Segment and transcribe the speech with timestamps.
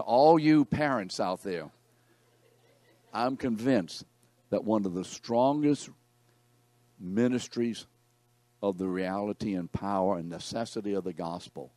[0.00, 1.68] To all you parents out there,
[3.12, 4.06] I'm convinced
[4.48, 5.90] that one of the strongest
[6.98, 7.84] ministries
[8.62, 11.70] of the reality and power and necessity of the gospel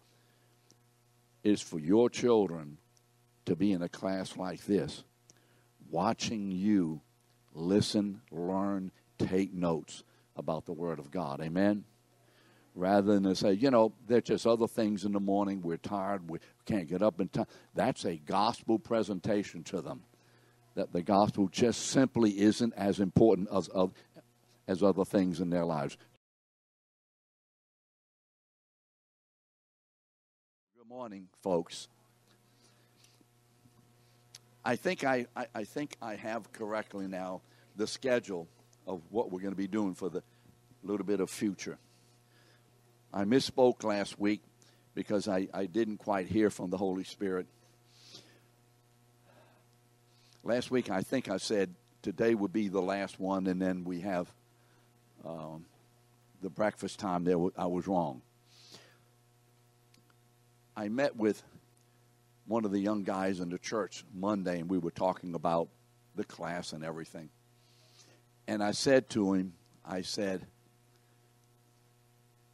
[1.43, 2.77] is for your children
[3.45, 5.03] to be in a class like this,
[5.91, 7.01] watching you
[7.53, 10.01] listen, learn, take notes
[10.37, 11.41] about the Word of God.
[11.41, 11.83] Amen?
[12.75, 16.27] Rather than to say, you know, there's just other things in the morning, we're tired,
[16.27, 17.45] we can't get up in time.
[17.75, 20.01] That's a gospel presentation to them.
[20.75, 23.69] That the gospel just simply isn't as important as,
[24.67, 25.97] as other things in their lives.
[30.75, 31.89] Good morning, folks.
[34.65, 37.41] I think I, I, I, think I have correctly now
[37.75, 38.47] the schedule
[38.87, 40.23] of what we're going to be doing for the
[40.83, 41.77] little bit of future.
[43.13, 44.41] I misspoke last week
[44.95, 47.45] because I, I didn't quite hear from the Holy Spirit.
[50.43, 54.01] Last week, I think I said today would be the last one, and then we
[54.01, 54.27] have
[55.23, 55.65] um,
[56.41, 57.23] the breakfast time.
[57.23, 58.21] There, I was wrong.
[60.75, 61.41] I met with
[62.47, 65.69] one of the young guys in the church Monday, and we were talking about
[66.15, 67.29] the class and everything.
[68.47, 69.53] And I said to him,
[69.85, 70.47] I said,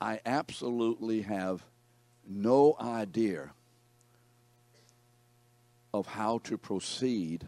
[0.01, 1.63] I absolutely have
[2.27, 3.51] no idea
[5.93, 7.47] of how to proceed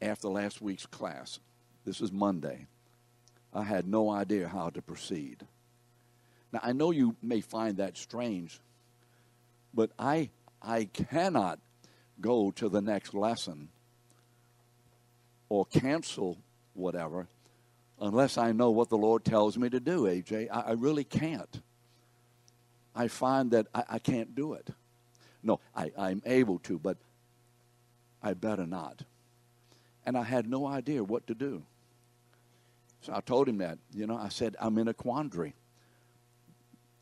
[0.00, 1.40] after last week's class.
[1.84, 2.66] This is Monday.
[3.52, 5.44] I had no idea how to proceed.
[6.52, 8.60] Now, I know you may find that strange
[9.74, 10.30] but I,
[10.62, 11.58] I cannot
[12.20, 13.68] go to the next lesson
[15.48, 16.38] or cancel
[16.74, 17.26] whatever
[18.00, 20.48] unless I know what the Lord tells me to do, AJ.
[20.50, 21.60] I, I really can't.
[22.94, 24.68] I find that I, I can't do it.
[25.42, 26.96] No, I, I'm able to, but
[28.22, 29.02] I better not.
[30.06, 31.62] And I had no idea what to do.
[33.02, 33.78] So I told him that.
[33.92, 35.54] You know, I said, I'm in a quandary.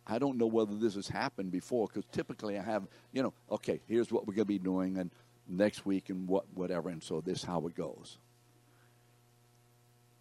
[0.07, 3.81] I don't know whether this has happened before because typically I have, you know, okay,
[3.87, 5.11] here's what we're going to be doing and
[5.49, 8.19] next week and what whatever, and so this how it goes.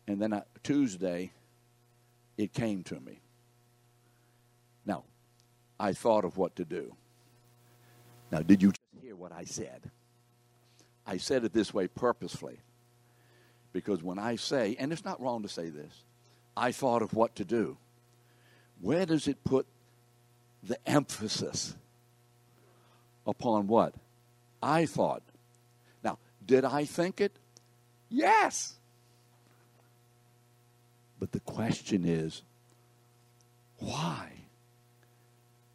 [0.07, 1.31] And then I, Tuesday,
[2.37, 3.21] it came to me.
[4.85, 5.03] Now,
[5.79, 6.95] I thought of what to do.
[8.31, 9.91] Now, did you hear what I said?
[11.05, 12.59] I said it this way purposefully
[13.73, 16.03] because when I say, and it's not wrong to say this,
[16.55, 17.77] I thought of what to do
[18.81, 19.67] where does it put
[20.63, 21.75] the emphasis
[23.25, 23.93] upon what?
[24.61, 25.21] I thought.
[26.03, 27.31] Now, did I think it?
[28.09, 28.73] Yes.
[31.21, 32.41] But the question is,
[33.77, 34.31] why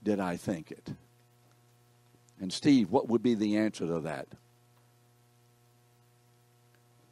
[0.03, 0.91] did I think it?
[2.41, 4.27] And Steve, what would be the answer to that?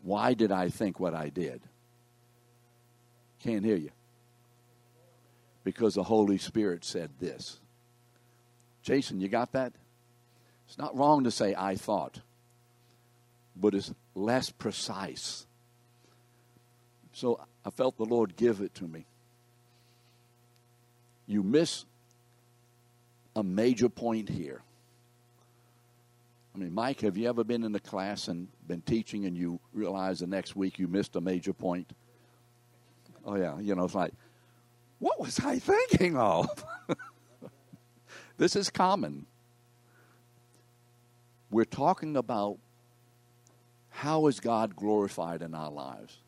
[0.03, 1.61] Why did I think what I did?
[3.39, 3.91] Can't hear you
[5.63, 7.61] because the Holy Spirit said this.
[8.83, 9.75] Jason, you got that?
[10.67, 12.19] It's not wrong to say, I thought,
[13.55, 15.47] but it's less precise.
[17.13, 19.07] So I felt the Lord give it to me.
[21.27, 21.85] You miss
[23.35, 24.63] a major point here.
[26.55, 29.59] I mean, Mike, have you ever been in a class and been teaching and you
[29.73, 31.93] realize the next week you missed a major point?
[33.25, 33.59] Oh, yeah.
[33.59, 34.13] You know, it's like,
[34.99, 36.65] what was I thinking of?
[38.37, 39.27] this is common.
[41.51, 42.59] We're talking about
[43.91, 46.19] how is God glorified in our lives.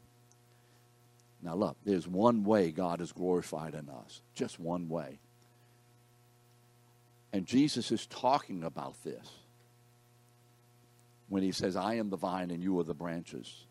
[1.42, 5.18] Now, look, there's one way God is glorified in us, just one way.
[7.32, 9.30] And Jesus is talking about this
[11.28, 13.64] when he says, I am the vine and you are the branches.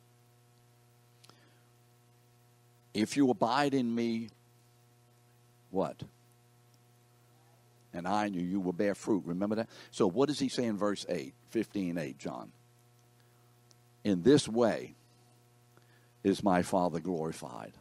[2.94, 4.30] If you abide in me
[5.72, 6.02] what?
[7.94, 9.24] And I knew you will bear fruit.
[9.26, 9.70] Remember that?
[9.92, 12.52] So what does he say in verse 8, 15, 8, John?
[14.04, 14.96] In this way
[16.26, 17.74] is my Father glorified.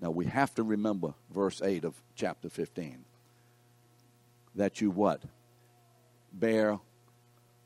[0.00, 3.04] Now we have to remember verse 8 of chapter 15.
[4.56, 5.22] That you what?
[6.32, 6.78] Bear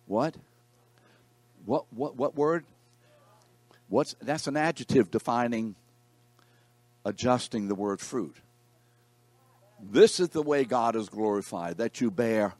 [0.06, 0.36] what?
[1.66, 2.64] What what what word?
[3.88, 5.74] What's that's an adjective defining
[7.04, 8.36] adjusting the word fruit.
[9.80, 12.54] This is the way God is glorified, that you bear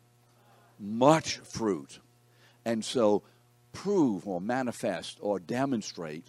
[0.81, 2.01] much fruit.
[2.65, 3.23] And so
[3.73, 6.27] prove or manifest or demonstrate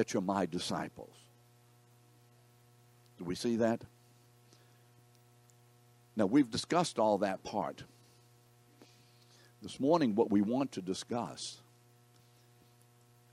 [0.00, 1.14] that you're my disciples.
[3.18, 3.82] Do we see that?
[6.16, 7.84] Now, we've discussed all that part.
[9.60, 11.58] This morning, what we want to discuss,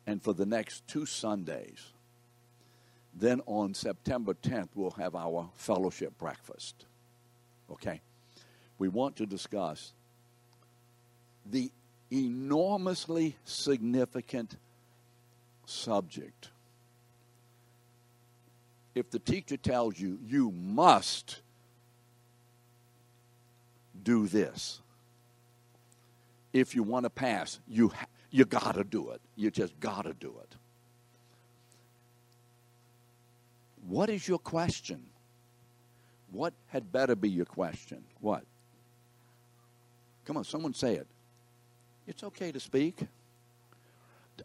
[0.06, 1.94] and for the next two Sundays,
[3.14, 6.86] then on September 10th, we'll have our fellowship breakfast.
[7.72, 8.02] Okay?
[8.78, 9.94] We want to discuss
[11.50, 11.72] the
[12.12, 14.58] enormously significant
[15.66, 16.50] subject.
[18.98, 21.42] If the teacher tells you, you must
[24.02, 24.82] do this,
[26.52, 27.92] if you want to pass, you,
[28.32, 29.22] you got to do it.
[29.36, 30.56] You just got to do it.
[33.88, 35.04] What is your question?
[36.32, 38.04] What had better be your question?
[38.20, 38.46] What?
[40.26, 41.06] Come on, someone say it.
[42.08, 43.02] It's okay to speak.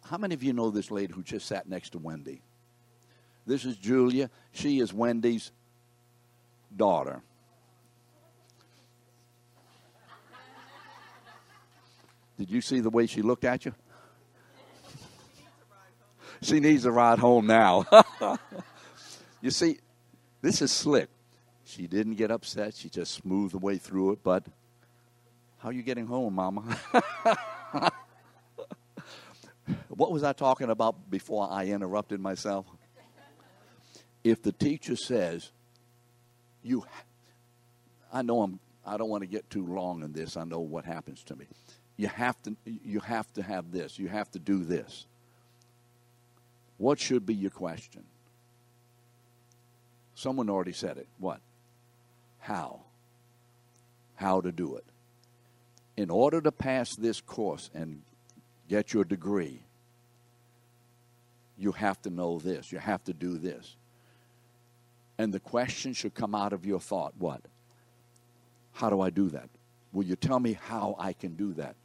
[0.05, 2.43] How many of you know this lady who just sat next to Wendy?
[3.47, 4.31] This is Julia.
[4.53, 5.51] She is Wendy's
[6.75, 7.23] daughter.
[12.39, 13.75] Did you see the way she looked at you?
[16.43, 17.87] She needs a ride home now.
[19.41, 19.79] you see,
[20.41, 21.09] this is slick.
[21.65, 22.75] She didn't get upset.
[22.75, 24.25] She just smoothed the way through it.
[24.25, 24.45] But
[25.59, 26.63] how are you getting home, Mama?
[29.89, 32.67] what was I talking about before I interrupted myself?
[34.25, 35.51] If the teacher says,
[36.63, 36.85] you,
[38.13, 40.37] I know I'm, I don't want to get too long in this.
[40.37, 41.47] I know what happens to me.
[41.97, 45.07] You have to you have to have this you have to do this.
[46.79, 48.03] What should be your question?
[50.15, 51.07] Someone already said it.
[51.19, 51.41] What?
[52.41, 52.81] How?
[54.17, 54.85] How to do it.
[55.97, 58.03] In order to pass this course and
[58.69, 59.61] get your degree
[61.59, 63.77] you have to know this you have to do this
[65.23, 67.41] and the question should come out of your thought what
[68.73, 69.49] how do i do that
[69.93, 71.77] will you tell me how i can do that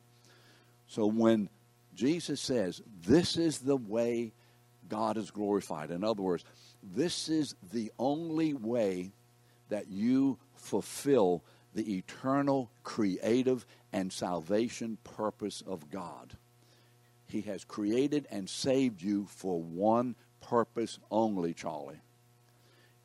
[0.87, 1.49] so when
[1.97, 4.31] Jesus says, This is the way
[4.87, 6.45] God is glorified, in other words,
[6.83, 9.11] this is the only way
[9.69, 11.43] that you fulfill
[11.73, 16.37] the eternal, creative, and salvation purpose of God.
[17.25, 21.99] He has created and saved you for one purpose only, Charlie.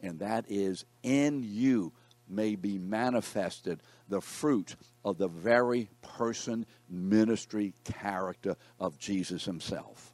[0.02, 1.93] And that is in you
[2.28, 10.12] may be manifested the fruit of the very person, ministry, character of Jesus himself,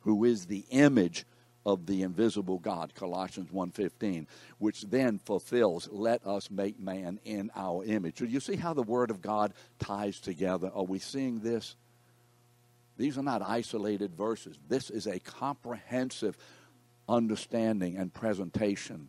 [0.00, 1.24] who is the image
[1.64, 4.26] of the invisible God, Colossians 1:15,
[4.58, 8.18] which then fulfills, let us make man in our image.
[8.18, 10.70] So you see how the word of God ties together?
[10.74, 11.76] Are we seeing this?
[12.96, 14.58] These are not isolated verses.
[14.68, 16.36] This is a comprehensive
[17.08, 19.08] understanding and presentation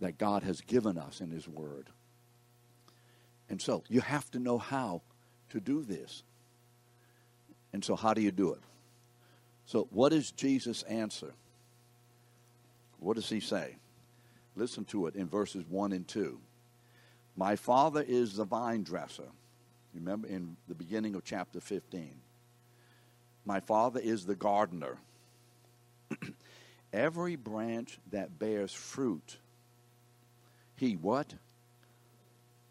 [0.00, 1.90] that God has given us in His Word.
[3.48, 5.02] And so you have to know how
[5.50, 6.22] to do this.
[7.72, 8.60] And so, how do you do it?
[9.66, 11.32] So, what is Jesus' answer?
[12.98, 13.76] What does he say?
[14.56, 16.38] Listen to it in verses 1 and 2.
[17.36, 19.28] My Father is the vine dresser.
[19.92, 22.14] Remember in the beginning of chapter 15.
[23.44, 24.98] My Father is the gardener.
[26.94, 29.38] Every branch that bears fruit
[30.76, 31.34] he what?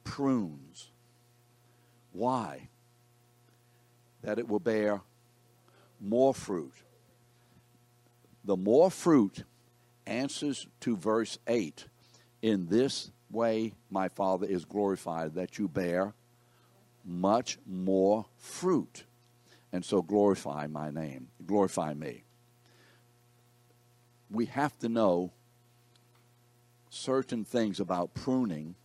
[0.03, 0.89] Prunes.
[2.11, 2.69] Why?
[4.21, 5.01] That it will bear
[5.99, 6.73] more fruit.
[8.43, 9.43] The more fruit
[10.05, 11.85] answers to verse 8.
[12.41, 16.13] In this way, my Father is glorified, that you bear
[17.05, 19.05] much more fruit.
[19.71, 22.23] And so glorify my name, glorify me.
[24.33, 25.31] We have to know
[26.89, 28.75] certain things about pruning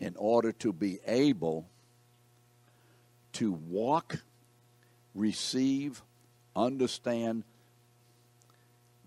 [0.00, 1.66] in order to be able
[3.34, 4.22] to walk,
[5.14, 6.02] receive,
[6.56, 7.44] understand,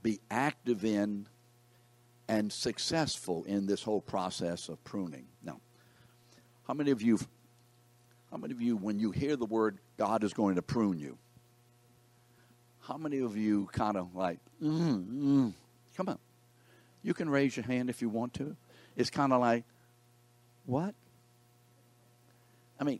[0.03, 1.27] be active in,
[2.27, 5.25] and successful in this whole process of pruning.
[5.43, 5.59] Now,
[6.67, 7.19] how many of you,
[8.29, 11.17] how many of you, when you hear the word God is going to prune you,
[12.87, 15.53] how many of you kind of like, mm, mm,
[15.97, 16.19] come on,
[17.01, 18.55] you can raise your hand if you want to.
[18.95, 19.63] It's kind of like,
[20.65, 20.93] what?
[22.79, 22.99] I mean,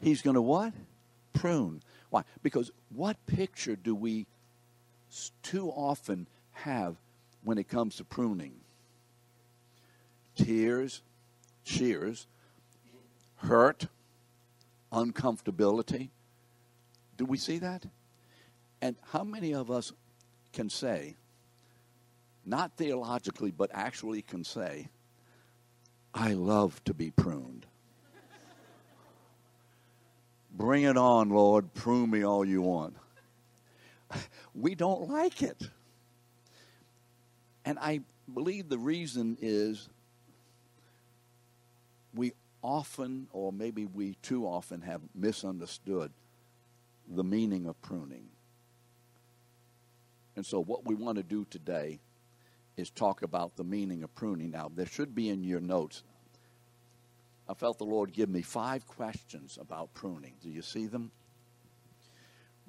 [0.00, 0.72] he's going to what?
[1.32, 1.82] Prune.
[2.10, 2.24] Why?
[2.42, 4.26] Because what picture do we
[5.42, 6.96] too often have
[7.42, 8.52] when it comes to pruning?
[10.36, 11.02] Tears,
[11.64, 12.26] shears,
[13.36, 13.86] hurt,
[14.92, 16.10] uncomfortability.
[17.16, 17.84] Do we see that?
[18.80, 19.92] And how many of us
[20.52, 21.16] can say,
[22.44, 24.88] not theologically, but actually can say,
[26.14, 27.66] I love to be pruned.
[30.50, 31.72] Bring it on, Lord.
[31.74, 32.96] Prune me all you want.
[34.54, 35.68] We don't like it.
[37.64, 38.00] And I
[38.32, 39.88] believe the reason is
[42.14, 42.32] we
[42.62, 46.10] often, or maybe we too often, have misunderstood
[47.06, 48.28] the meaning of pruning.
[50.38, 51.98] And so, what we want to do today
[52.76, 54.52] is talk about the meaning of pruning.
[54.52, 56.04] Now, there should be in your notes.
[57.48, 60.34] I felt the Lord give me five questions about pruning.
[60.40, 61.10] Do you see them?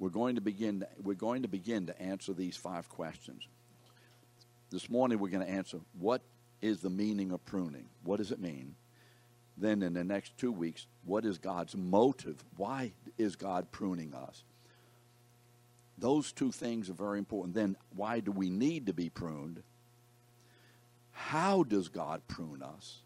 [0.00, 0.84] We're going to begin.
[1.00, 3.46] We're going to begin to answer these five questions.
[4.70, 6.22] This morning, we're going to answer what
[6.60, 7.86] is the meaning of pruning.
[8.02, 8.74] What does it mean?
[9.56, 12.42] Then, in the next two weeks, what is God's motive?
[12.56, 14.42] Why is God pruning us?
[16.00, 17.54] Those two things are very important.
[17.54, 19.62] Then, why do we need to be pruned?
[21.12, 23.02] How does God prune us?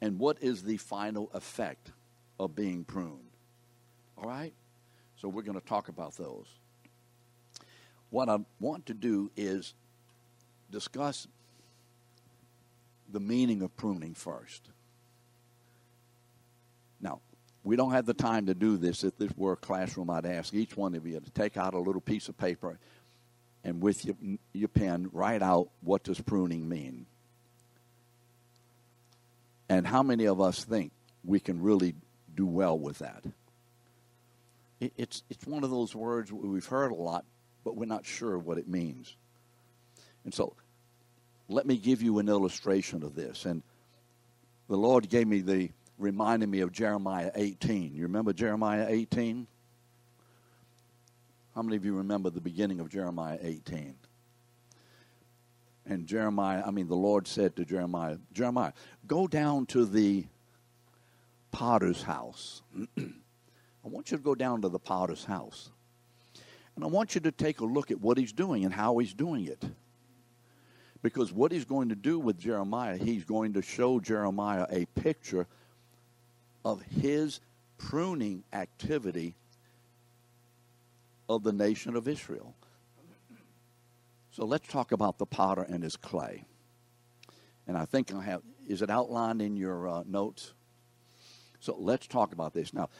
[0.00, 1.92] And what is the final effect
[2.40, 3.30] of being pruned?
[4.16, 4.54] All right?
[5.16, 6.46] So we're going to talk about those.
[8.10, 9.74] What I want to do is
[10.70, 11.28] discuss
[13.12, 14.70] the meaning of pruning first.
[17.64, 19.02] We don't have the time to do this.
[19.02, 21.78] If this were a classroom, I'd ask each one of you to take out a
[21.78, 22.78] little piece of paper
[23.64, 24.14] and with your,
[24.52, 27.06] your pen write out what does pruning mean.
[29.70, 30.92] And how many of us think
[31.24, 31.94] we can really
[32.36, 33.24] do well with that?
[34.80, 37.24] It, it's, it's one of those words we've heard a lot,
[37.64, 39.16] but we're not sure what it means.
[40.24, 40.54] And so
[41.48, 43.46] let me give you an illustration of this.
[43.46, 43.62] And
[44.68, 47.94] the Lord gave me the, reminded me of Jeremiah 18.
[47.94, 49.46] You remember Jeremiah 18?
[51.54, 53.94] How many of you remember the beginning of Jeremiah 18?
[55.86, 58.72] And Jeremiah, I mean, the Lord said to Jeremiah, Jeremiah,
[59.06, 60.24] go down to the
[61.52, 62.62] potter's house.
[62.98, 65.70] I want you to go down to the potter's house.
[66.74, 69.14] And I want you to take a look at what he's doing and how he's
[69.14, 69.62] doing it.
[71.02, 75.46] Because what he's going to do with Jeremiah, he's going to show Jeremiah a picture
[76.64, 77.40] of his
[77.78, 79.34] pruning activity
[81.28, 82.54] of the nation of Israel.
[84.30, 86.44] So let's talk about the potter and his clay.
[87.66, 90.52] And I think I have, is it outlined in your uh, notes?
[91.60, 92.74] So let's talk about this.
[92.74, 92.90] Now,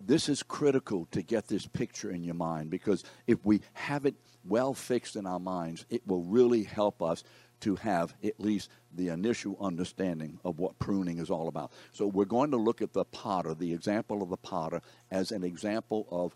[0.00, 4.14] this is critical to get this picture in your mind because if we have it
[4.44, 7.22] well fixed in our minds, it will really help us
[7.60, 11.72] to have at least the initial understanding of what pruning is all about.
[11.92, 15.42] So we're going to look at the potter, the example of the potter, as an
[15.42, 16.34] example of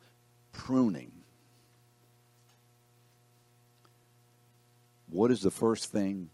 [0.52, 1.12] pruning.
[5.08, 6.30] What is the first thing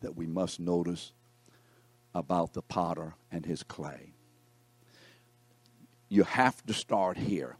[0.00, 1.12] that we must notice
[2.14, 4.12] about the potter and his clay?
[6.08, 7.56] You have to start here.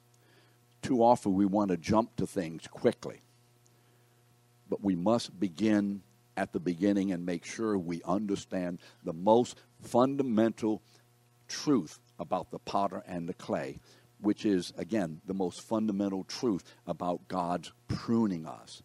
[0.83, 3.23] Too often we want to jump to things quickly,
[4.69, 6.03] but we must begin
[6.37, 10.83] at the beginning and make sure we understand the most fundamental
[11.49, 13.79] truth about the potter and the clay,
[14.21, 18.83] which is, again, the most fundamental truth about God's pruning us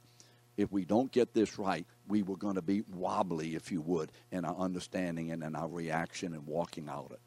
[0.60, 4.12] if we don't get this right, we were going to be wobbly, if you would,
[4.30, 7.20] in our understanding and in our reaction and walking out it.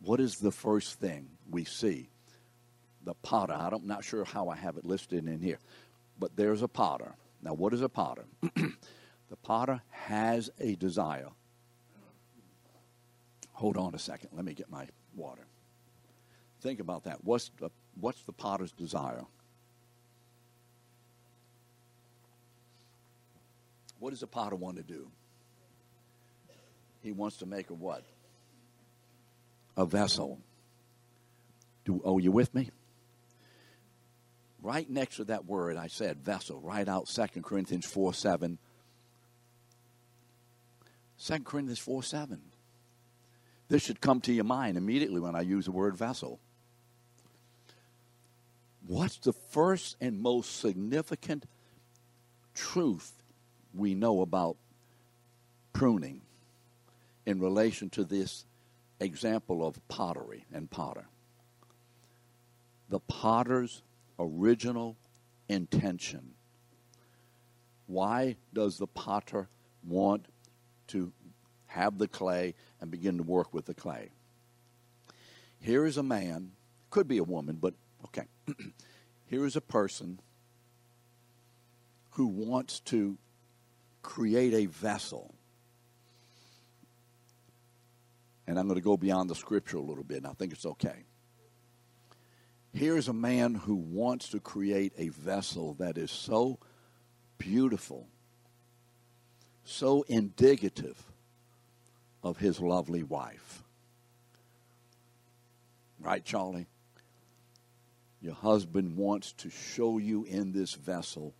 [0.00, 2.08] What is the first thing we see?
[3.04, 3.54] The potter.
[3.54, 5.60] I'm not sure how I have it listed in here,
[6.18, 7.14] but there's a potter.
[7.44, 8.24] Now, what is a potter?
[8.56, 11.28] the potter has a desire.
[13.52, 14.30] Hold on a second.
[14.32, 15.46] Let me get my water.
[16.62, 17.22] Think about that.
[17.22, 17.70] What's the,
[18.00, 19.24] what's the potter's desire?
[23.98, 25.06] What does a potter want to do?
[27.02, 28.04] He wants to make a what?
[29.76, 30.40] A vessel.
[31.84, 32.70] Do, oh, you with me?
[34.64, 36.58] Right next to that word, I said vessel.
[36.58, 38.58] Write out 2 Corinthians 4 7.
[41.22, 42.40] 2 Corinthians 4 7.
[43.68, 46.40] This should come to your mind immediately when I use the word vessel.
[48.86, 51.44] What's the first and most significant
[52.54, 53.12] truth
[53.74, 54.56] we know about
[55.74, 56.22] pruning
[57.26, 58.46] in relation to this
[58.98, 61.04] example of pottery and potter.
[62.88, 63.82] The potter's
[64.18, 64.96] original
[65.48, 66.32] intention.
[67.86, 69.48] Why does the potter
[69.86, 70.26] want
[70.88, 71.12] to
[71.66, 74.10] have the clay and begin to work with the clay?
[75.60, 76.52] Here is a man,
[76.90, 78.26] could be a woman, but okay.
[79.26, 80.20] Here is a person
[82.10, 83.16] who wants to
[84.02, 85.34] create a vessel.
[88.46, 90.66] And I'm going to go beyond the scripture a little bit, and I think it's
[90.66, 91.04] okay.
[92.84, 96.58] Here's a man who wants to create a vessel that is so
[97.38, 98.06] beautiful,
[99.64, 101.02] so indicative
[102.22, 103.62] of his lovely wife.
[105.98, 106.66] Right, Charlie?
[108.20, 111.32] Your husband wants to show you in this vessel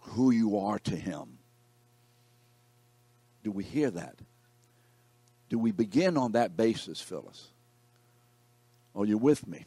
[0.00, 1.38] who you are to him.
[3.42, 4.16] Do we hear that?
[5.48, 7.48] Do we begin on that basis, Phyllis?
[8.94, 9.64] Are you with me?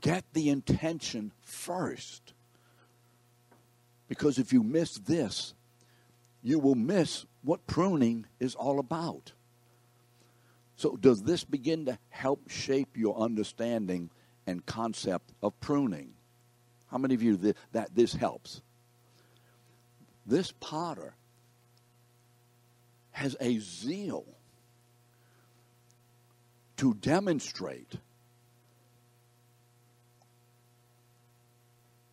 [0.00, 2.32] Get the intention first.
[4.08, 5.54] Because if you miss this,
[6.42, 9.32] you will miss what pruning is all about.
[10.76, 14.10] So, does this begin to help shape your understanding
[14.46, 16.14] and concept of pruning?
[16.90, 18.62] How many of you th- that this helps?
[20.26, 21.14] This potter
[23.12, 24.24] has a zeal
[26.78, 27.96] to demonstrate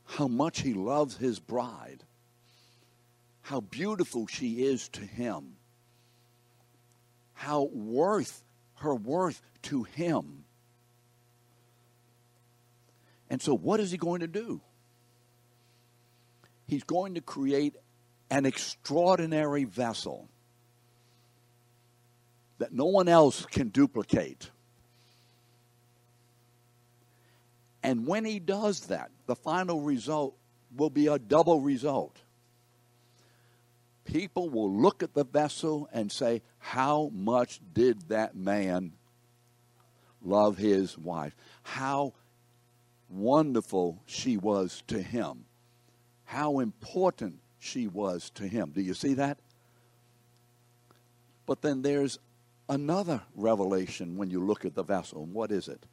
[0.07, 2.03] how much he loves his bride,
[3.41, 5.57] how beautiful she is to him,
[7.33, 8.43] how worth
[8.75, 10.45] her worth to him.
[13.29, 14.61] And so, what is he going to do?
[16.67, 17.75] He's going to create
[18.29, 20.29] an extraordinary vessel
[22.59, 24.49] that no one else can duplicate.
[27.83, 30.35] And when he does that, the final result
[30.75, 32.17] will be a double result.
[34.03, 38.93] People will look at the vessel and say, How much did that man
[40.21, 41.35] love his wife?
[41.63, 42.13] How
[43.09, 45.45] wonderful she was to him.
[46.25, 48.71] How important she was to him.
[48.73, 49.37] Do you see that?
[51.45, 52.19] But then there's
[52.67, 55.23] another revelation when you look at the vessel.
[55.23, 55.85] And what is it?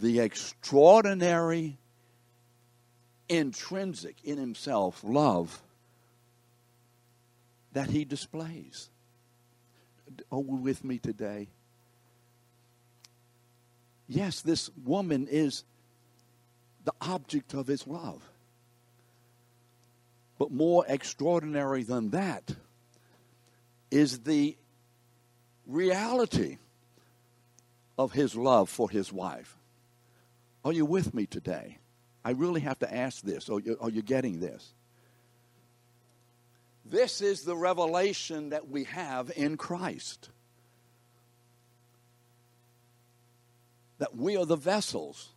[0.00, 1.78] The extraordinary,
[3.28, 5.62] intrinsic in himself love
[7.72, 8.88] that he displays.
[10.32, 11.48] Are with me today?
[14.08, 15.64] Yes, this woman is
[16.84, 18.22] the object of his love.
[20.38, 22.54] But more extraordinary than that
[23.90, 24.56] is the
[25.66, 26.56] reality
[27.98, 29.57] of his love for his wife.
[30.64, 31.78] Are you with me today?
[32.24, 33.48] I really have to ask this.
[33.48, 34.74] Are you, are you getting this?
[36.84, 40.30] This is the revelation that we have in Christ.
[43.98, 45.30] That we are the vessels.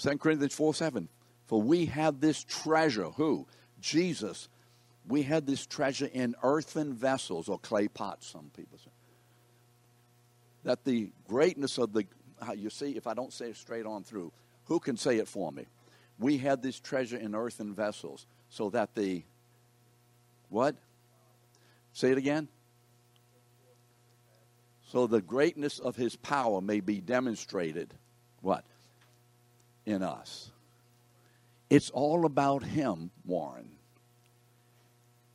[0.00, 1.08] 2 Corinthians 4 7.
[1.46, 3.10] For we have this treasure.
[3.10, 3.46] Who?
[3.80, 4.48] Jesus.
[5.08, 8.90] We had this treasure in earthen vessels or clay pots, some people say.
[10.64, 12.06] That the greatness of the
[12.56, 14.32] you see, if I don't say it straight on through,
[14.64, 15.66] who can say it for me?
[16.18, 19.22] We had this treasure in earthen vessels so that the,
[20.48, 20.76] what?
[21.92, 22.48] Say it again.
[24.88, 27.92] So the greatness of his power may be demonstrated,
[28.40, 28.64] what?
[29.84, 30.50] In us.
[31.68, 33.75] It's all about him, Warren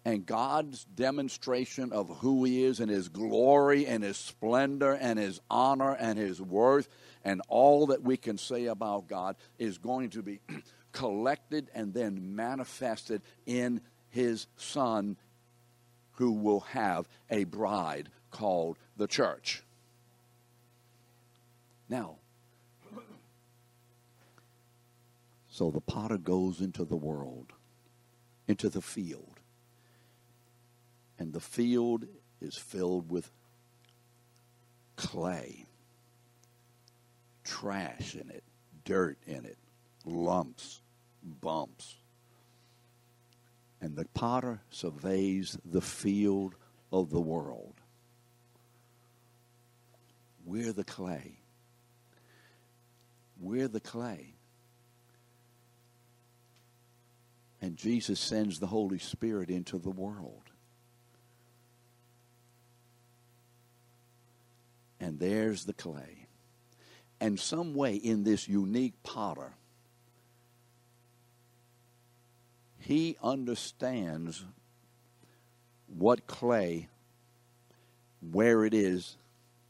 [0.03, 5.39] and God's demonstration of who He is and His glory and His splendor and His
[5.49, 6.87] honor and His worth
[7.23, 10.39] and all that we can say about God is going to be
[10.91, 15.17] collected and then manifested in His Son,
[16.13, 19.63] who will have a bride called the church.
[21.89, 22.15] Now,
[25.49, 27.53] so the potter goes into the world,
[28.47, 29.30] into the field
[31.21, 32.05] and the field
[32.41, 33.29] is filled with
[34.95, 35.67] clay,
[37.43, 38.43] trash in it,
[38.85, 39.59] dirt in it,
[40.03, 40.81] lumps,
[41.23, 41.95] bumps.
[43.79, 46.55] And the potter surveys the field
[46.91, 47.75] of the world.
[50.43, 51.37] We're the clay.
[53.39, 54.33] We're the clay.
[57.61, 60.50] And Jesus sends the Holy Spirit into the world.
[65.01, 66.27] And there's the clay.
[67.19, 69.51] And some way in this unique potter,
[72.79, 74.45] he understands
[75.97, 76.87] what clay,
[78.31, 79.17] where it is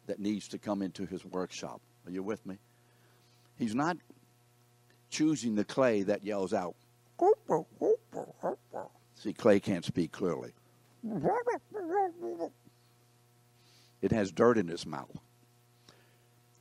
[0.08, 1.82] that needs to come into his workshop.
[2.06, 2.58] Are you with me?
[3.58, 3.98] He's not
[5.10, 6.76] choosing the clay that yells out.
[9.16, 10.54] See, clay can't speak clearly.
[14.02, 15.18] It has dirt in its mouth.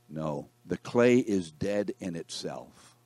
[0.09, 2.97] No, the clay is dead in itself.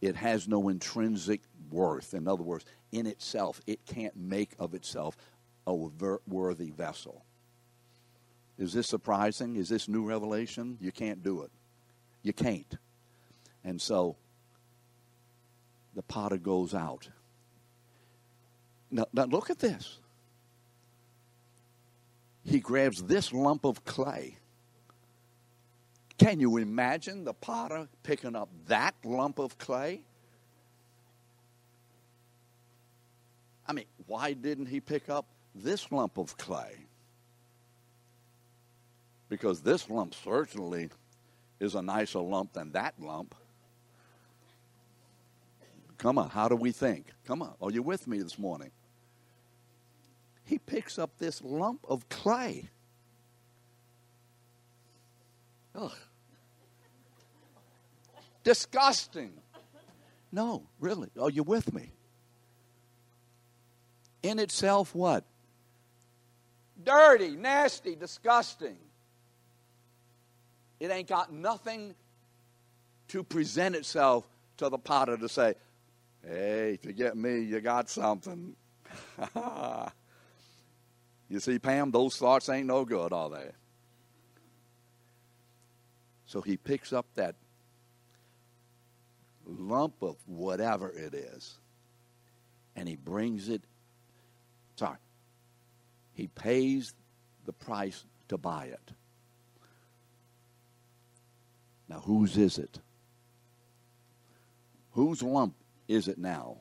[0.00, 2.14] It has no intrinsic worth.
[2.14, 5.16] In other words, in itself, it can't make of itself
[5.66, 7.24] a worthy vessel.
[8.58, 9.56] Is this surprising?
[9.56, 10.78] Is this new revelation?
[10.80, 11.50] You can't do it.
[12.22, 12.76] You can't.
[13.64, 14.16] And so
[15.94, 17.08] the potter goes out.
[18.90, 19.98] Now, now look at this.
[22.48, 24.38] He grabs this lump of clay.
[26.16, 30.00] Can you imagine the potter picking up that lump of clay?
[33.66, 36.76] I mean, why didn't he pick up this lump of clay?
[39.28, 40.88] Because this lump certainly
[41.60, 43.34] is a nicer lump than that lump.
[45.98, 47.12] Come on, how do we think?
[47.26, 48.70] Come on, are you with me this morning?
[50.48, 52.70] He picks up this lump of clay.
[55.74, 55.92] Ugh.
[58.44, 59.34] Disgusting.
[60.32, 61.10] No, really.
[61.20, 61.92] Are you with me?
[64.22, 65.22] In itself, what?
[66.82, 68.78] Dirty, nasty, disgusting.
[70.80, 71.94] It ain't got nothing
[73.08, 75.56] to present itself to the potter to say,
[76.26, 78.56] hey, to get me, you got something.
[81.28, 83.50] you see, Pam, those thoughts ain't no good, are they?
[86.26, 87.36] So he picks up that
[89.46, 91.58] lump of whatever it is
[92.76, 93.62] and he brings it.
[94.76, 94.98] Sorry.
[96.12, 96.94] He pays
[97.46, 98.92] the price to buy it.
[101.88, 102.78] Now, whose is it?
[104.92, 105.54] Whose lump
[105.88, 106.58] is it now?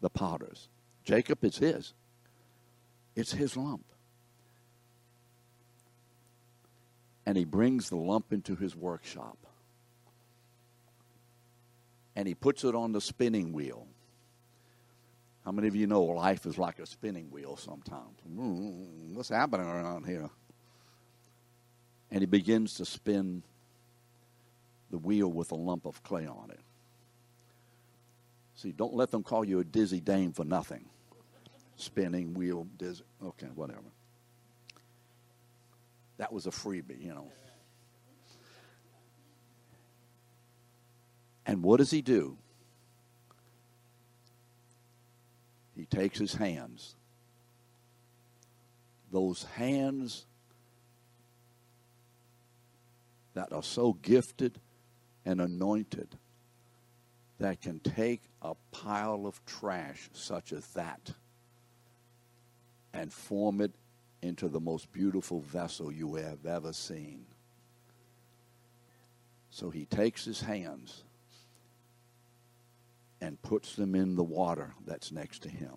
[0.00, 0.68] The potter's.
[1.04, 1.94] Jacob, is his.
[3.18, 3.84] It's his lump.
[7.26, 9.36] And he brings the lump into his workshop.
[12.14, 13.88] And he puts it on the spinning wheel.
[15.44, 18.20] How many of you know life is like a spinning wheel sometimes?
[18.32, 20.30] Mm, what's happening around here?
[22.12, 23.42] And he begins to spin
[24.92, 26.60] the wheel with a lump of clay on it.
[28.54, 30.84] See, don't let them call you a dizzy dame for nothing.
[31.78, 32.66] Spinning wheel.
[33.24, 33.80] Okay, whatever.
[36.18, 37.30] That was a freebie, you know.
[41.46, 42.36] And what does he do?
[45.76, 46.96] He takes his hands.
[49.12, 50.26] Those hands
[53.34, 54.58] that are so gifted
[55.24, 56.08] and anointed
[57.38, 61.12] that can take a pile of trash such as that
[62.98, 63.70] and form it
[64.22, 67.24] into the most beautiful vessel you have ever seen.
[69.50, 71.04] So he takes his hands
[73.20, 75.74] and puts them in the water that's next to him.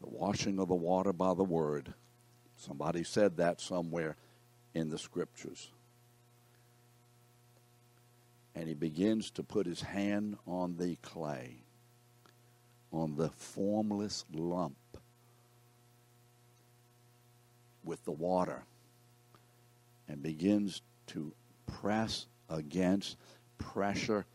[0.00, 1.92] The washing of the water by the word.
[2.56, 4.16] Somebody said that somewhere
[4.74, 5.70] in the scriptures
[8.54, 11.58] and he begins to put his hand on the clay,
[12.90, 14.74] on the formless lump
[17.86, 18.64] with the water,
[20.08, 21.32] and begins to
[21.66, 23.16] press against
[23.58, 24.26] pressure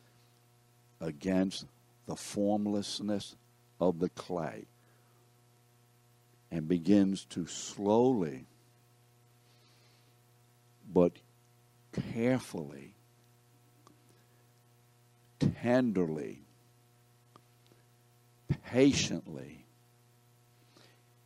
[1.00, 1.66] against
[2.08, 3.36] the formlessness
[3.80, 4.66] of the clay
[6.50, 8.46] and begins to slowly
[10.92, 11.14] but
[12.14, 12.96] carefully
[15.62, 16.42] tenderly,
[18.66, 19.66] patiently,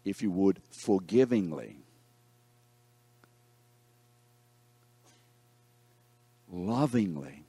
[0.03, 1.84] if you would, forgivingly,
[6.55, 7.43] lovingly,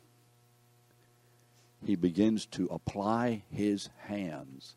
[1.85, 4.75] he begins to apply his hands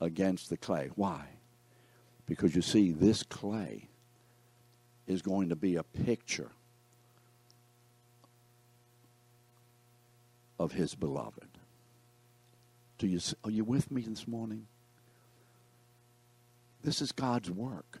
[0.00, 0.90] against the clay.
[0.96, 1.26] Why?
[2.26, 3.88] Because you see, this clay
[5.06, 6.50] is going to be a picture
[10.58, 11.48] of his beloved.
[12.98, 14.66] Do you, are you with me this morning?
[16.82, 18.00] This is God's work.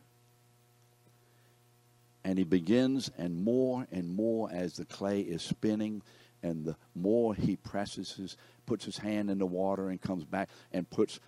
[2.24, 6.02] And he begins, and more and more as the clay is spinning,
[6.42, 10.48] and the more he presses his, puts his hand in the water and comes back
[10.72, 11.20] and puts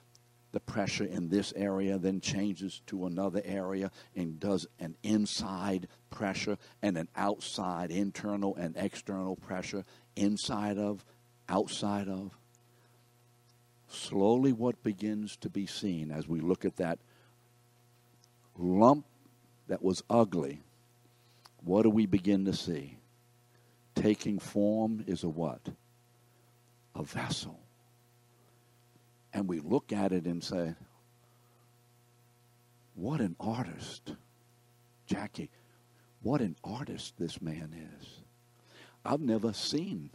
[0.52, 6.58] the pressure in this area, then changes to another area and does an inside pressure
[6.82, 11.04] and an outside, internal and external pressure inside of
[11.48, 12.32] outside of.
[13.88, 16.98] Slowly, what begins to be seen as we look at that
[18.56, 19.06] lump
[19.68, 20.60] that was ugly,
[21.64, 22.96] what do we begin to see?
[23.94, 25.60] Taking form is a what?
[26.94, 27.58] A vessel.
[29.32, 30.74] And we look at it and say,
[32.94, 34.14] what an artist.
[35.06, 35.50] Jackie,
[36.22, 38.20] what an artist this man is.
[39.04, 40.10] I've never seen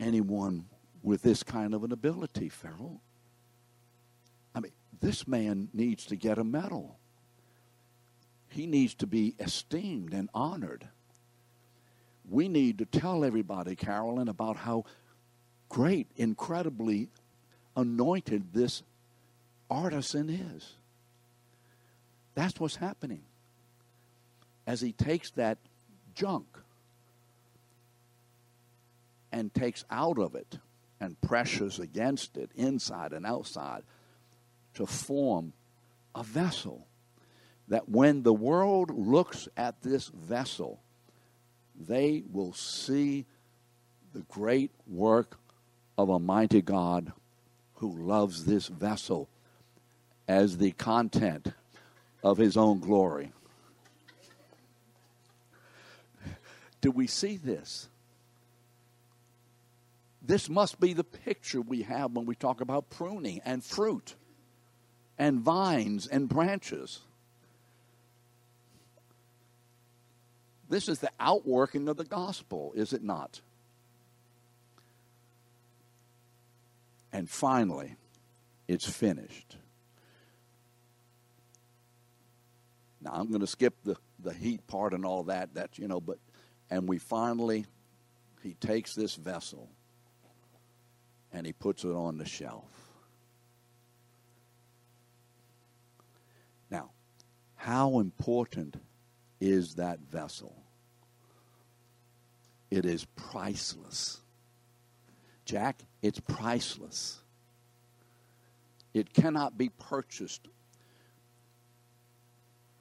[0.00, 0.66] anyone
[1.02, 3.00] with this kind of an ability, Farrell.
[4.54, 6.98] I mean, this man needs to get a medal.
[8.52, 10.86] He needs to be esteemed and honored.
[12.28, 14.84] We need to tell everybody, Carolyn, about how
[15.70, 17.08] great, incredibly
[17.74, 18.82] anointed this
[19.70, 20.74] artisan is.
[22.34, 23.22] That's what's happening.
[24.66, 25.56] As he takes that
[26.14, 26.46] junk
[29.32, 30.58] and takes out of it
[31.00, 33.82] and pressures against it, inside and outside,
[34.74, 35.54] to form
[36.14, 36.86] a vessel.
[37.68, 40.80] That when the world looks at this vessel,
[41.78, 43.26] they will see
[44.12, 45.38] the great work
[45.96, 47.12] of a mighty God
[47.74, 49.28] who loves this vessel
[50.28, 51.52] as the content
[52.22, 53.32] of his own glory.
[56.80, 57.88] Do we see this?
[60.20, 64.14] This must be the picture we have when we talk about pruning and fruit
[65.18, 67.00] and vines and branches.
[70.72, 73.42] This is the outworking of the gospel, is it not?
[77.12, 77.96] And finally,
[78.66, 79.58] it's finished.
[83.02, 85.52] Now I'm going to skip the, the heat part and all that.
[85.52, 86.16] That you know, but
[86.70, 87.66] and we finally,
[88.42, 89.68] he takes this vessel
[91.34, 92.72] and he puts it on the shelf.
[96.70, 96.92] Now,
[97.56, 98.76] how important
[99.38, 100.61] is that vessel?
[102.72, 104.22] It is priceless.
[105.44, 107.20] Jack, it's priceless.
[108.94, 110.48] It cannot be purchased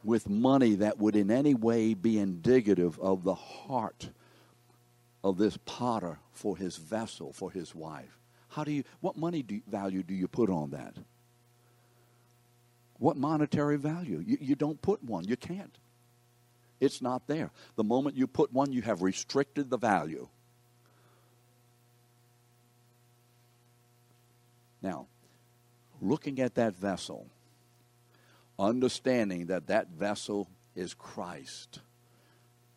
[0.02, 4.12] with money that would in any way be indicative of the heart
[5.26, 8.18] of this potter for his vessel, for his wife.
[8.48, 10.96] How do you, what money do, value do you put on that?
[12.98, 14.24] What monetary value?
[14.26, 15.26] You, you don't put one.
[15.26, 15.78] You can't.
[16.82, 17.52] It's not there.
[17.76, 20.28] The moment you put one, you have restricted the value.
[24.82, 25.06] Now,
[26.02, 27.28] looking at that vessel,
[28.58, 31.80] understanding that that vessel is Christ,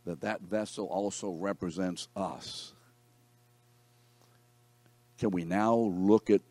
[0.05, 2.75] that that vessel also represents us.
[5.17, 6.43] Can we now look at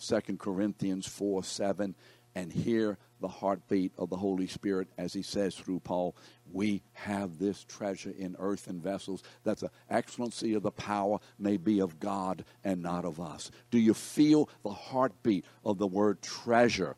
[0.00, 1.94] 2 Corinthians 4 7
[2.34, 6.14] and hear the heartbeat of the Holy Spirit as he says through Paul,
[6.52, 11.80] We have this treasure in earthen vessels, that the excellency of the power may be
[11.80, 13.50] of God and not of us.
[13.70, 16.96] Do you feel the heartbeat of the word treasure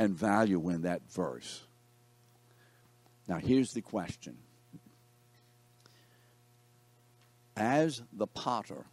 [0.00, 1.62] and value in that verse.
[3.28, 4.38] Now, here's the question
[7.54, 8.86] As the potter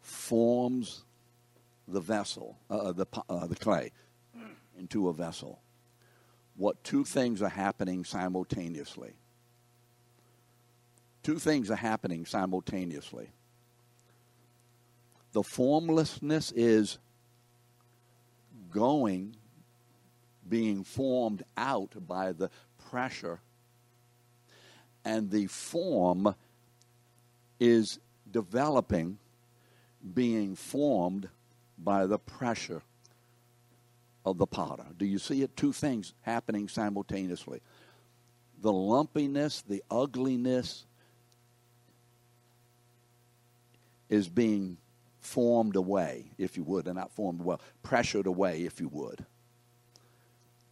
[0.00, 1.02] forms
[1.88, 3.90] the vessel, uh, uh the, uh, the clay,
[4.78, 5.60] into a vessel,
[6.56, 9.14] what two things are happening simultaneously?
[11.22, 13.30] Two things are happening simultaneously.
[15.32, 16.98] The formlessness is
[18.70, 19.36] going
[20.48, 22.50] being formed out by the
[22.90, 23.40] pressure,
[25.04, 26.34] and the form
[27.58, 27.98] is
[28.30, 29.18] developing,
[30.14, 31.28] being formed
[31.78, 32.82] by the pressure
[34.24, 34.86] of the potter.
[34.98, 35.56] Do you see it?
[35.56, 37.60] Two things happening simultaneously
[38.62, 40.86] the lumpiness, the ugliness
[44.08, 44.78] is being
[45.20, 49.26] formed away, if you would, and not formed well, pressured away, if you would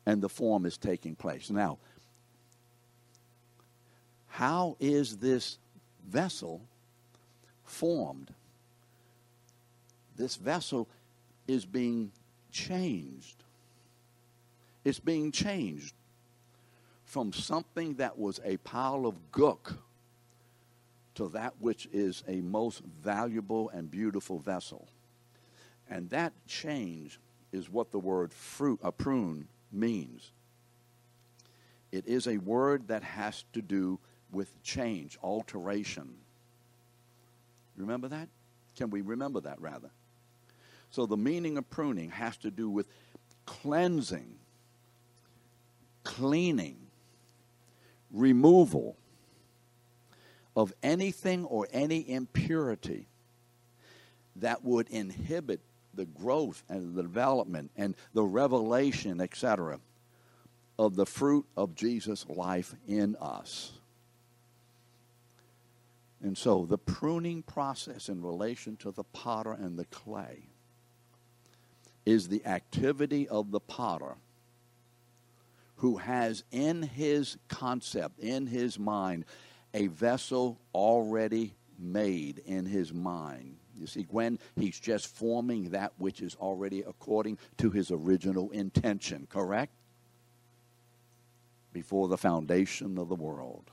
[0.07, 1.51] and the form is taking place.
[1.51, 1.79] Now,
[4.29, 5.59] how is this
[6.09, 6.63] vessel
[7.65, 8.33] formed?
[10.17, 10.89] This vessel
[11.47, 12.11] is being
[12.51, 13.42] changed.
[14.85, 15.95] It's being changed
[17.05, 19.77] from something that was a pile of gook
[21.15, 24.89] to that which is a most valuable and beautiful vessel.
[25.91, 27.21] And that change
[27.53, 30.33] is what the word fruit, a prune, means.
[31.91, 33.99] It is a word that has to do
[34.31, 36.15] with change, alteration.
[37.77, 38.29] Remember that?
[38.77, 39.91] Can we remember that rather?
[40.91, 42.87] So the meaning of pruning has to do with
[43.45, 44.37] cleansing,
[46.05, 46.77] cleaning,
[48.11, 48.97] removal
[50.55, 53.07] of anything or any impurity
[54.37, 55.61] that would inhibit
[55.95, 59.79] the growth and the development and the revelation, etc.,
[60.79, 63.73] of the fruit of Jesus' life in us.
[66.23, 70.45] And so the pruning process in relation to the potter and the clay
[72.07, 74.17] is the activity of the potter
[75.83, 79.25] who has in his concept, in his mind,
[79.75, 83.57] a vessel already made in his mind.
[83.77, 89.27] You see, when he's just forming that which is already according to his original intention,
[89.29, 89.73] correct?
[91.73, 93.69] Before the foundation of the world.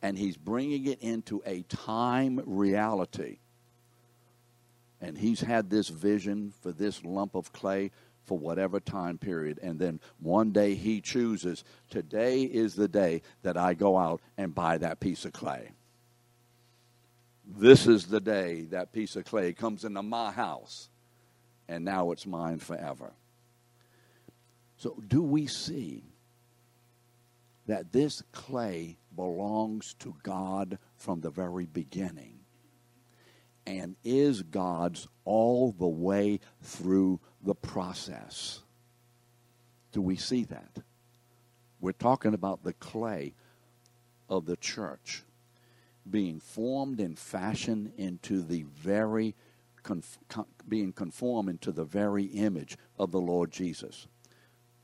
[0.00, 3.38] And he's bringing it into a time reality.
[5.00, 7.90] And he's had this vision for this lump of clay
[8.28, 9.58] for whatever time period.
[9.62, 14.54] And then one day he chooses, today is the day that I go out and
[14.54, 15.70] buy that piece of clay.
[17.46, 20.90] This is the day that piece of clay comes into my house,
[21.66, 23.12] and now it's mine forever.
[24.76, 26.04] So, do we see
[27.66, 32.37] that this clay belongs to God from the very beginning
[33.68, 38.60] and is God's all the way through the process?
[39.92, 40.78] Do we see that?
[41.80, 43.34] We're talking about the clay
[44.28, 45.22] of the church
[46.10, 49.34] being formed and fashioned into the very
[49.82, 50.18] conf-
[50.66, 54.06] being conformed into the very image of the Lord Jesus.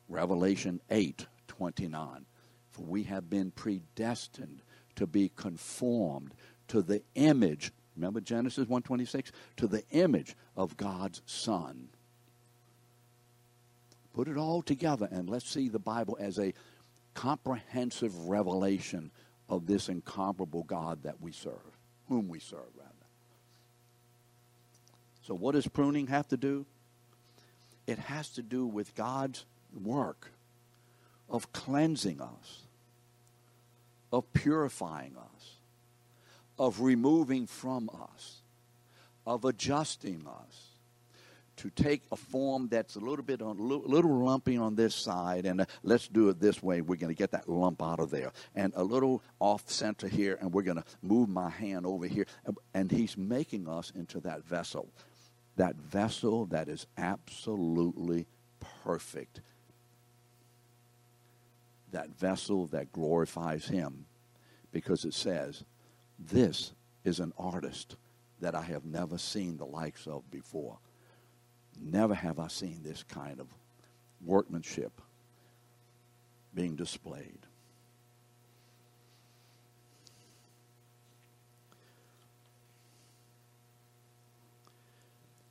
[0.08, 2.26] Revelation 8 29.
[2.70, 4.60] For we have been predestined
[4.96, 6.34] to be conformed
[6.68, 9.32] to the image, remember Genesis 126?
[9.58, 11.88] To the image of God's Son.
[14.14, 16.54] Put it all together and let's see the Bible as a
[17.14, 19.10] comprehensive revelation
[19.48, 21.78] of this incomparable God that we serve,
[22.08, 22.90] whom we serve, rather.
[25.22, 26.66] So, what does pruning have to do?
[27.86, 29.44] It has to do with God's
[29.82, 30.32] work
[31.28, 32.62] of cleansing us,
[34.12, 35.53] of purifying us,
[36.58, 38.42] of removing from us,
[39.26, 40.74] of adjusting us
[41.56, 45.46] to take a form that's a little bit on, a little lumpy on this side,
[45.46, 46.80] and uh, let's do it this way.
[46.80, 50.36] We're going to get that lump out of there, and a little off center here,
[50.40, 52.26] and we're going to move my hand over here,
[52.74, 54.88] and He's making us into that vessel,
[55.56, 58.26] that vessel that is absolutely
[58.82, 59.40] perfect,
[61.92, 64.06] that vessel that glorifies Him,
[64.72, 65.62] because it says,
[66.18, 66.72] "This
[67.04, 67.96] is an artist."
[68.40, 70.78] That I have never seen the likes of before.
[71.80, 73.46] Never have I seen this kind of
[74.20, 75.00] workmanship
[76.52, 77.46] being displayed.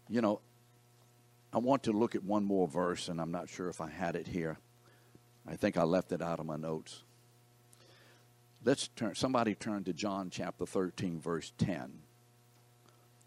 [0.08, 0.42] You know,
[1.52, 4.16] I want to look at one more verse, and I'm not sure if I had
[4.16, 4.60] it here.
[5.48, 7.04] I think I left it out of my notes.
[8.66, 11.92] Let's turn, somebody turn to John chapter 13, verse 10.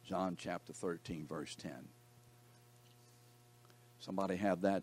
[0.06, 1.72] John chapter 13, verse 10.
[4.00, 4.82] Somebody have that?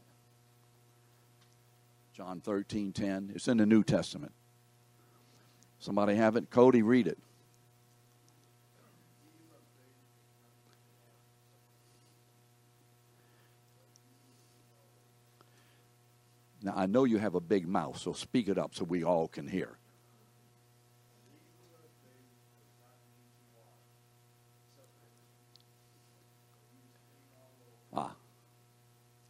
[2.16, 3.32] John 13, 10.
[3.34, 4.32] It's in the New Testament.
[5.80, 6.52] Somebody have it?
[6.52, 7.18] Cody, read it.
[16.62, 19.28] Now, I know you have a big mouth, so speak it up so we all
[19.28, 19.78] can hear.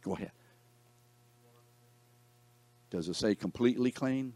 [0.04, 0.32] Go ahead.
[2.90, 4.34] Does it say completely clean?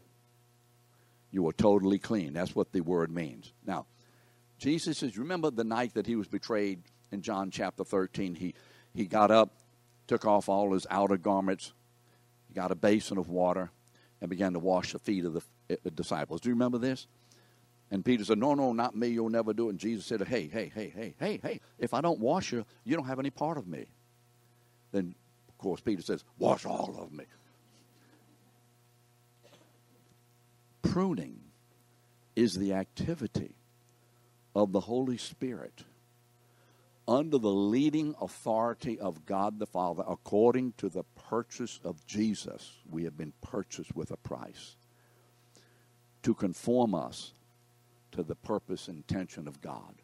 [1.30, 2.32] You are totally clean.
[2.32, 3.52] That's what the word means.
[3.64, 3.86] Now,
[4.58, 6.80] Jesus says, remember the night that he was betrayed
[7.12, 8.34] in John chapter 13?
[8.34, 8.54] He,
[8.94, 9.52] he got up,
[10.06, 11.72] took off all his outer garments,
[12.48, 13.70] he got a basin of water,
[14.20, 16.40] and began to wash the feet of the, eh, the disciples.
[16.40, 17.06] Do you remember this?
[17.90, 19.08] And Peter said, No, no, not me.
[19.08, 19.70] You'll never do it.
[19.70, 22.96] And Jesus said, Hey, hey, hey, hey, hey, hey, if I don't wash you, you
[22.96, 23.86] don't have any part of me.
[24.92, 25.14] Then
[25.58, 27.24] of course, Peter says, Wash all of me.
[30.82, 31.40] Pruning
[32.36, 33.56] is the activity
[34.54, 35.82] of the Holy Spirit
[37.08, 42.74] under the leading authority of God the Father, according to the purchase of Jesus.
[42.88, 44.76] We have been purchased with a price
[46.22, 47.32] to conform us
[48.12, 50.02] to the purpose and intention of God,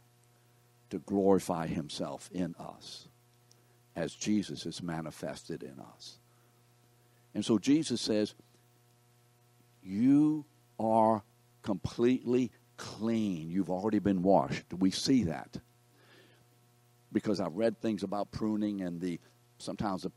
[0.91, 3.07] to glorify Himself in us
[3.97, 6.19] as Jesus is manifested in us.
[7.35, 8.35] And so Jesus says,
[9.83, 10.45] You
[10.79, 11.23] are
[11.63, 13.51] completely clean.
[13.51, 14.73] You've already been washed.
[14.77, 15.59] We see that
[17.13, 19.19] because I've read things about pruning, and the
[19.59, 20.13] sometimes the,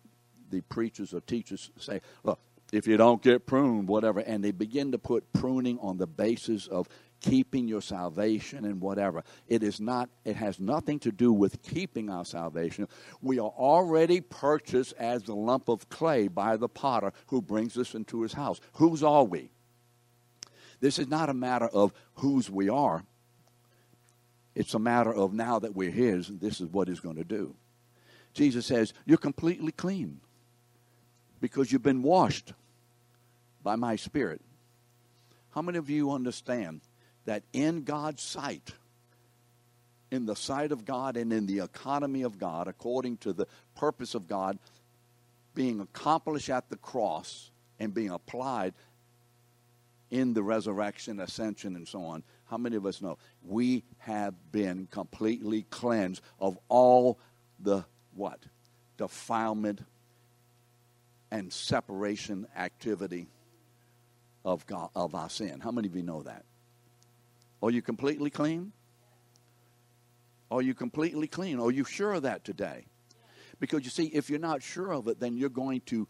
[0.49, 2.39] the preachers or teachers say, "Look,
[2.73, 6.67] if you don't get pruned, whatever," and they begin to put pruning on the basis
[6.67, 6.89] of
[7.21, 9.23] keeping your salvation and whatever.
[9.47, 10.09] It is not.
[10.23, 12.87] It has nothing to do with keeping our salvation.
[13.21, 17.95] We are already purchased as the lump of clay by the potter who brings us
[17.95, 18.59] into his house.
[18.73, 19.49] Whose are we?
[20.79, 23.03] This is not a matter of whose we are.
[24.57, 27.55] It's a matter of now that we're His, this is what He's going to do.
[28.33, 30.19] Jesus says, You're completely clean
[31.39, 32.53] because you've been washed
[33.63, 34.41] by my Spirit.
[35.51, 36.81] How many of you understand
[37.27, 38.71] that in God's sight,
[40.11, 44.15] in the sight of God and in the economy of God, according to the purpose
[44.15, 44.57] of God,
[45.53, 48.73] being accomplished at the cross and being applied
[50.09, 54.87] in the resurrection, ascension, and so on, how many of us know we have been
[54.89, 57.19] completely cleansed of all
[57.59, 57.83] the
[58.15, 58.39] what?
[58.97, 59.81] Defilement
[61.29, 63.27] and separation activity
[64.45, 65.59] of God, of our sin.
[65.59, 66.45] How many of you know that?
[67.61, 68.71] Are you completely clean?
[70.49, 71.59] Are you completely clean?
[71.59, 72.85] Are you sure of that today?
[73.59, 76.07] Because you see, if you're not sure of it, then you're going to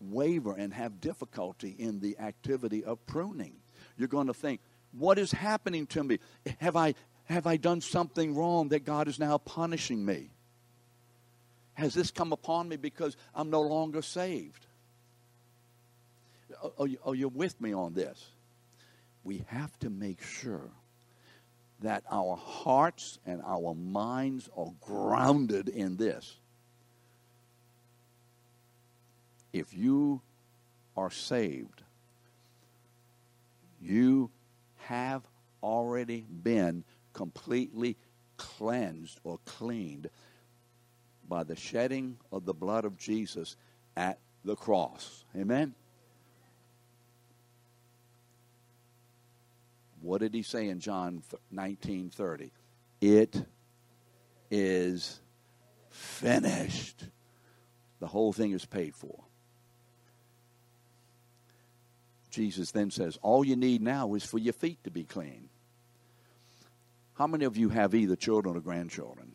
[0.00, 3.54] waver and have difficulty in the activity of pruning.
[3.96, 4.60] You're going to think,
[4.92, 6.18] what is happening to me?
[6.58, 6.94] Have I,
[7.24, 10.30] have I done something wrong that God is now punishing me?
[11.74, 14.66] Has this come upon me because I'm no longer saved?
[16.78, 18.30] Are you, are you with me on this?
[19.24, 20.70] We have to make sure
[21.80, 26.36] that our hearts and our minds are grounded in this.
[29.52, 30.20] If you
[30.96, 31.82] are saved,
[33.80, 34.30] you
[34.78, 35.22] have
[35.62, 37.96] already been completely
[38.36, 40.08] cleansed or cleaned
[41.28, 43.56] by the shedding of the blood of Jesus
[43.96, 45.24] at the cross.
[45.36, 45.74] Amen?
[50.06, 52.52] What did he say in John 19 30?
[53.00, 53.44] It
[54.52, 55.20] is
[55.90, 57.04] finished.
[57.98, 59.24] The whole thing is paid for.
[62.30, 65.48] Jesus then says, All you need now is for your feet to be clean.
[67.14, 69.34] How many of you have either children or grandchildren?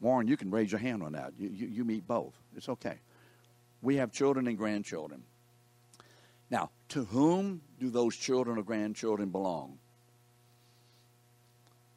[0.00, 1.34] Warren, you can raise your hand on that.
[1.38, 2.34] You, you, you meet both.
[2.56, 2.98] It's okay.
[3.82, 5.22] We have children and grandchildren.
[6.50, 9.78] Now, to whom do those children or grandchildren belong?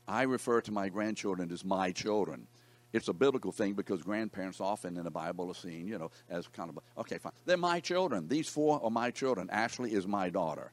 [0.07, 2.47] I refer to my grandchildren as my children
[2.93, 6.47] it's a biblical thing because grandparents often in the Bible are seen, you know, as
[6.47, 7.33] kind of, okay, fine.
[7.45, 8.27] They're my children.
[8.27, 9.49] These four are my children.
[9.49, 10.71] Ashley is my daughter.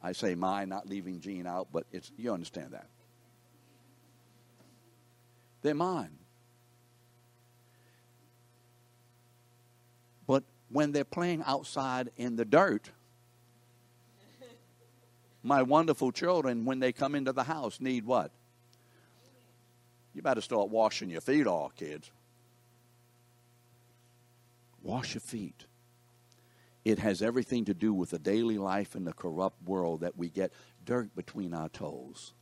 [0.00, 2.86] I say my, not leaving Jean out, but it's, you understand that.
[5.62, 6.12] They're mine.
[10.28, 12.90] But when they're playing outside in the dirt,
[15.48, 18.30] my wonderful children, when they come into the house, need what?
[20.14, 22.10] You better start washing your feet off, kids.
[24.82, 25.64] Wash your feet.
[26.84, 30.28] It has everything to do with the daily life in the corrupt world that we
[30.28, 30.52] get
[30.84, 32.32] dirt between our toes.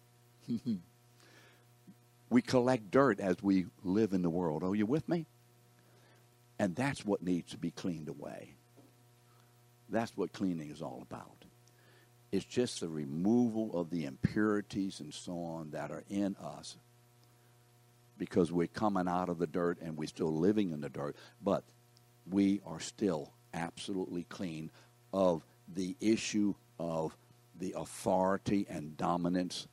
[2.31, 4.63] we collect dirt as we live in the world.
[4.63, 5.27] Are you with me?
[6.59, 8.55] And that's what needs to be cleaned away.
[9.89, 11.45] That's what cleaning is all about.
[12.33, 16.77] It's just the removal of the impurities and so on that are in us
[18.19, 21.63] because we're coming out of the dirt and we're still living in the dirt, but
[22.31, 24.71] we are still absolutely clean
[25.13, 27.17] of the issue of
[27.59, 29.67] the authority and dominance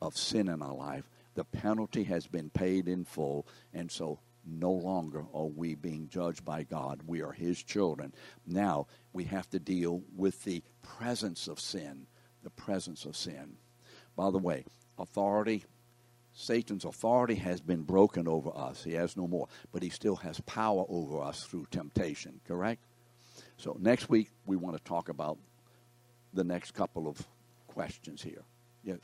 [0.00, 1.08] of sin in our life.
[1.34, 4.18] The penalty has been paid in full, and so
[4.48, 7.02] no longer are we being judged by God.
[7.06, 8.12] We are His children.
[8.46, 12.06] Now we have to deal with the presence of sin.
[12.42, 13.56] The presence of sin.
[14.16, 14.64] By the way,
[14.98, 15.64] authority
[16.38, 18.84] Satan's authority has been broken over us.
[18.84, 19.48] He has no more.
[19.72, 22.80] But he still has power over us through temptation, correct?
[23.56, 25.36] So next week, we want to talk about
[26.32, 27.20] the next couple of
[27.66, 28.44] questions here.
[28.84, 28.98] Yes.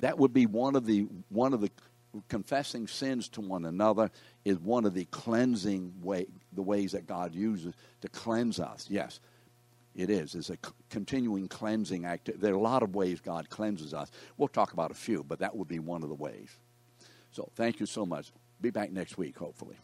[0.00, 1.70] That would be one of the one of the
[2.28, 4.10] confessing sins to one another
[4.44, 8.86] is one of the cleansing way, the ways that God uses to cleanse us.
[8.88, 9.20] Yes,
[9.94, 10.34] it is.
[10.34, 10.56] It's a
[10.90, 12.30] continuing cleansing act.
[12.40, 14.10] There are a lot of ways God cleanses us.
[14.36, 16.48] We'll talk about a few, but that would be one of the ways.
[17.30, 18.32] So thank you so much.
[18.60, 19.76] Be back next week, hopefully.